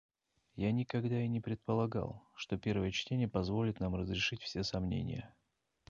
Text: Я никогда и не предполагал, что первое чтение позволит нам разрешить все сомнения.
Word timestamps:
Я 0.55 0.71
никогда 0.71 1.21
и 1.23 1.27
не 1.27 1.39
предполагал, 1.39 2.27
что 2.35 2.57
первое 2.57 2.89
чтение 2.89 3.27
позволит 3.27 3.79
нам 3.79 3.93
разрешить 3.95 4.41
все 4.41 4.63
сомнения. 4.63 5.31